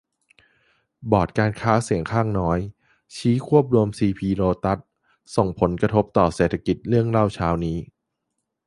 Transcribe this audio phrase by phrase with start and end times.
[1.11, 2.59] บอร์ดการค้าเสียงข้างน้อย
[3.15, 4.79] ชี้ควบรวมซีพี-โลตัส
[5.35, 7.77] ส่งผลกระทบต่อเศรษฐกิจ เรื่องเล่าเช้านี้